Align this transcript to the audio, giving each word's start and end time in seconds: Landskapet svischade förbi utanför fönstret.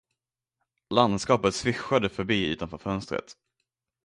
Landskapet 0.93 1.55
svischade 1.55 2.09
förbi 2.09 2.47
utanför 2.51 2.77
fönstret. 2.77 3.33